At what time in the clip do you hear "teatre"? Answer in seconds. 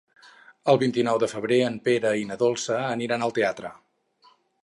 3.39-3.75